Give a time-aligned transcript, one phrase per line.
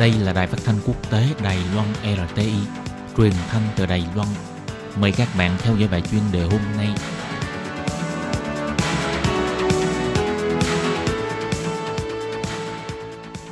[0.00, 2.52] Đây là đài phát thanh quốc tế Đài Loan RTI,
[3.16, 4.28] truyền thanh từ Đài Loan.
[5.00, 6.88] Mời các bạn theo dõi bài chuyên đề hôm nay.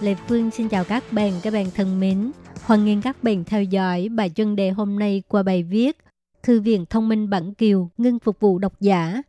[0.00, 2.30] Lê Phương xin chào các bạn, các bạn thân mến.
[2.62, 5.96] Hoan nghênh các bạn theo dõi bài chuyên đề hôm nay qua bài viết
[6.42, 9.22] Thư viện thông minh Bản Kiều ngưng phục vụ độc giả.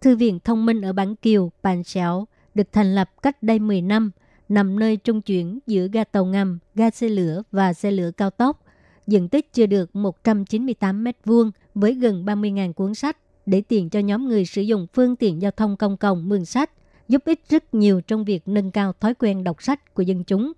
[0.00, 3.82] Thư viện thông minh ở Bản Kiều, Bàn Xéo được thành lập cách đây 10
[3.82, 4.10] năm,
[4.48, 8.30] nằm nơi trung chuyển giữa ga tàu ngầm, ga xe lửa và xe lửa cao
[8.30, 8.64] tốc.
[9.06, 14.00] Diện tích chưa được 198 mét vuông với gần 30.000 cuốn sách để tiện cho
[14.00, 16.70] nhóm người sử dụng phương tiện giao thông công cộng mượn sách,
[17.08, 20.52] giúp ích rất nhiều trong việc nâng cao thói quen đọc sách của dân chúng.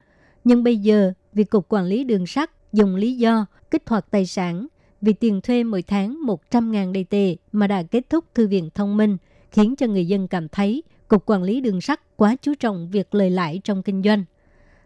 [0.44, 4.26] Nhưng bây giờ, việc Cục Quản lý Đường sắt dùng lý do kích hoạt tài
[4.26, 4.66] sản
[5.00, 6.18] vì tiền thuê mỗi tháng
[6.50, 9.16] 100.000 đầy tệ mà đã kết thúc thư viện thông minh,
[9.50, 13.14] khiến cho người dân cảm thấy Cục Quản lý Đường sắt quá chú trọng việc
[13.14, 14.24] lời lãi trong kinh doanh.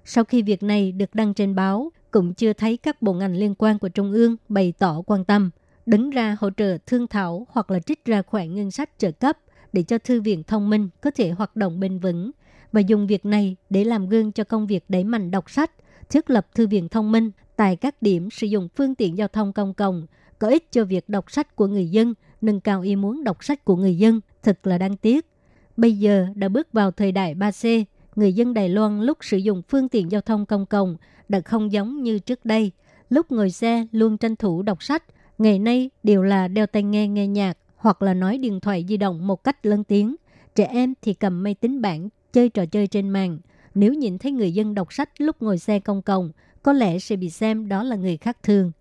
[0.05, 3.55] Sau khi việc này được đăng trên báo, cũng chưa thấy các bộ ngành liên
[3.59, 5.51] quan của Trung ương bày tỏ quan tâm,
[5.87, 9.39] đứng ra hỗ trợ thương thảo hoặc là trích ra khoản ngân sách trợ cấp
[9.73, 12.31] để cho thư viện thông minh có thể hoạt động bền vững
[12.73, 15.71] và dùng việc này để làm gương cho công việc đẩy mạnh đọc sách,
[16.11, 19.53] thiết lập thư viện thông minh tại các điểm sử dụng phương tiện giao thông
[19.53, 20.07] công cộng,
[20.39, 23.65] có ích cho việc đọc sách của người dân, nâng cao ý muốn đọc sách
[23.65, 25.27] của người dân, thật là đáng tiếc.
[25.77, 27.85] Bây giờ đã bước vào thời đại 3C,
[28.17, 30.97] người dân Đài Loan lúc sử dụng phương tiện giao thông công cộng
[31.29, 32.73] đã không giống như trước đây.
[33.11, 35.05] Lúc ngồi xe luôn tranh thủ đọc sách,
[35.39, 38.97] ngày nay đều là đeo tai nghe nghe nhạc hoặc là nói điện thoại di
[38.97, 40.17] động một cách lớn tiếng.
[40.55, 43.39] Trẻ em thì cầm máy tính bảng chơi trò chơi trên mạng.
[43.75, 46.31] Nếu nhìn thấy người dân đọc sách lúc ngồi xe công cộng,
[46.63, 48.73] có lẽ sẽ bị xem đó là người khác thường.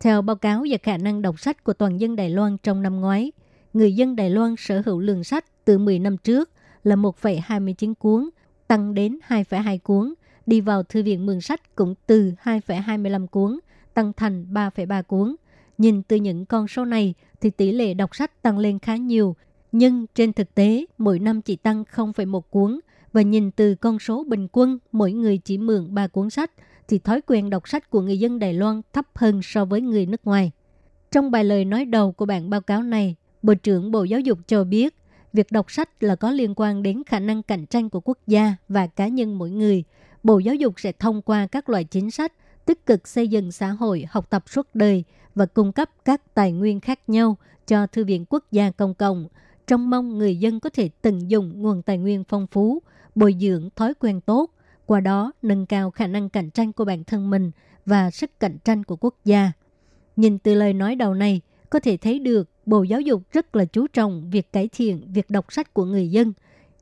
[0.00, 3.00] Theo báo cáo về khả năng đọc sách của toàn dân Đài Loan trong năm
[3.00, 3.32] ngoái,
[3.72, 6.50] người dân Đài Loan sở hữu lượng sách từ 10 năm trước
[6.84, 8.30] là 1,29 cuốn,
[8.68, 10.14] tăng đến 2,2 cuốn,
[10.46, 13.58] đi vào thư viện mượn sách cũng từ 2,25 cuốn,
[13.94, 15.36] tăng thành 3,3 cuốn.
[15.78, 19.36] Nhìn từ những con số này thì tỷ lệ đọc sách tăng lên khá nhiều,
[19.72, 22.80] nhưng trên thực tế mỗi năm chỉ tăng 0,1 cuốn
[23.12, 26.50] và nhìn từ con số bình quân mỗi người chỉ mượn 3 cuốn sách
[26.88, 30.06] thì thói quen đọc sách của người dân Đài Loan thấp hơn so với người
[30.06, 30.52] nước ngoài.
[31.10, 34.38] Trong bài lời nói đầu của bản báo cáo này, Bộ trưởng Bộ Giáo dục
[34.46, 34.94] cho biết
[35.36, 38.56] việc đọc sách là có liên quan đến khả năng cạnh tranh của quốc gia
[38.68, 39.84] và cá nhân mỗi người.
[40.22, 42.32] Bộ Giáo dục sẽ thông qua các loại chính sách
[42.64, 45.04] tích cực xây dựng xã hội học tập suốt đời
[45.34, 47.36] và cung cấp các tài nguyên khác nhau
[47.66, 49.28] cho Thư viện Quốc gia Công cộng,
[49.66, 52.82] trong mong người dân có thể tận dụng nguồn tài nguyên phong phú,
[53.14, 54.50] bồi dưỡng thói quen tốt,
[54.86, 57.50] qua đó nâng cao khả năng cạnh tranh của bản thân mình
[57.86, 59.52] và sức cạnh tranh của quốc gia.
[60.16, 63.64] Nhìn từ lời nói đầu này, có thể thấy được Bộ Giáo dục rất là
[63.64, 66.32] chú trọng việc cải thiện việc đọc sách của người dân.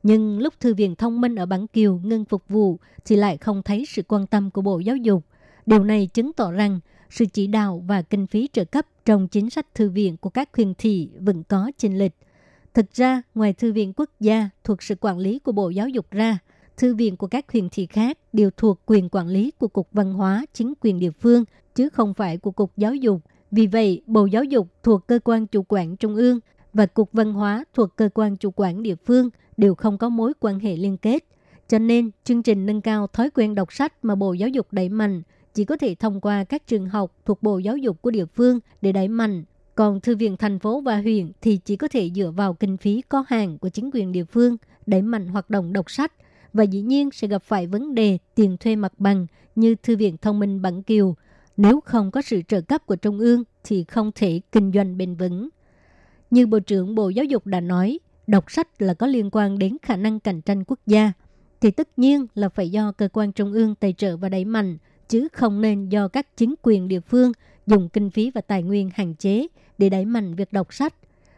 [0.03, 3.63] Nhưng lúc Thư viện Thông minh ở Bản Kiều ngưng phục vụ thì lại không
[3.63, 5.23] thấy sự quan tâm của Bộ Giáo dục.
[5.65, 6.79] Điều này chứng tỏ rằng
[7.09, 10.49] sự chỉ đạo và kinh phí trợ cấp trong chính sách thư viện của các
[10.55, 12.13] huyện thị vẫn có chênh lịch.
[12.73, 16.11] Thực ra, ngoài Thư viện Quốc gia thuộc sự quản lý của Bộ Giáo dục
[16.11, 16.37] ra,
[16.77, 20.13] thư viện của các huyện thị khác đều thuộc quyền quản lý của Cục Văn
[20.13, 21.45] hóa, chính quyền địa phương,
[21.75, 23.21] chứ không phải của Cục Giáo dục–
[23.55, 26.39] vì vậy, Bộ Giáo dục thuộc cơ quan chủ quản trung ương
[26.73, 30.33] và Cục Văn hóa thuộc cơ quan chủ quản địa phương đều không có mối
[30.39, 31.25] quan hệ liên kết.
[31.67, 34.89] Cho nên, chương trình nâng cao thói quen đọc sách mà Bộ Giáo dục đẩy
[34.89, 35.21] mạnh
[35.53, 38.59] chỉ có thể thông qua các trường học thuộc Bộ Giáo dục của địa phương
[38.81, 39.43] để đẩy mạnh.
[39.75, 43.01] Còn thư viện thành phố và huyện thì chỉ có thể dựa vào kinh phí
[43.09, 46.11] có hàng của chính quyền địa phương đẩy mạnh hoạt động đọc sách
[46.53, 50.17] và dĩ nhiên sẽ gặp phải vấn đề tiền thuê mặt bằng như Thư viện
[50.17, 51.15] Thông minh Bản Kiều,
[51.57, 55.15] nếu không có sự trợ cấp của Trung ương thì không thể kinh doanh bền
[55.15, 55.49] vững.
[56.31, 59.77] Như Bộ trưởng Bộ Giáo dục đã nói, đọc sách là có liên quan đến
[59.81, 61.11] khả năng cạnh tranh quốc gia,
[61.61, 64.77] thì tất nhiên là phải do cơ quan trung ương tài trợ và đẩy mạnh,
[65.09, 67.31] chứ không nên do các chính quyền địa phương
[67.67, 70.93] dùng kinh phí và tài nguyên hạn chế để đẩy mạnh việc đọc sách.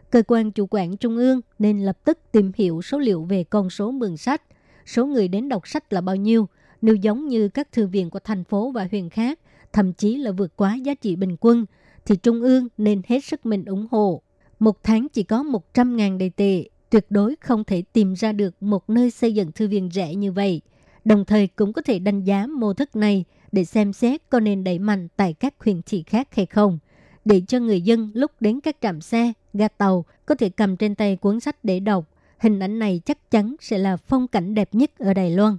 [0.10, 3.70] Cơ quan chủ quản trung ương nên lập tức tìm hiểu số liệu về con
[3.70, 4.42] số mượn sách,
[4.86, 6.48] số người đến đọc sách là bao nhiêu,
[6.82, 9.40] nếu giống như các thư viện của thành phố và huyện khác
[9.74, 11.66] thậm chí là vượt quá giá trị bình quân,
[12.06, 14.22] thì Trung ương nên hết sức mình ủng hộ.
[14.60, 15.44] Một tháng chỉ có
[15.74, 19.68] 100.000 đầy tệ, tuyệt đối không thể tìm ra được một nơi xây dựng thư
[19.68, 20.62] viện rẻ như vậy.
[21.06, 24.64] Đồng thời cũng có thể đánh giá mô thức này để xem xét có nên
[24.64, 26.80] đẩy mạnh tại các huyện thị khác hay không.
[27.26, 30.96] Để cho người dân lúc đến các trạm xe, ga tàu có thể cầm trên
[30.96, 32.06] tay cuốn sách để đọc.
[32.40, 35.58] Hình ảnh này chắc chắn sẽ là phong cảnh đẹp nhất ở Đài Loan.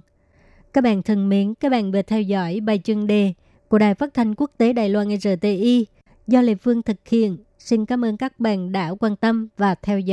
[0.73, 3.33] Các bạn thân mến, các bạn vừa theo dõi bài chương đề
[3.69, 5.85] của Đài Phát thanh Quốc tế Đài Loan RTI
[6.27, 7.37] do Lê Phương thực hiện.
[7.59, 10.05] Xin cảm ơn các bạn đã quan tâm và theo dõi.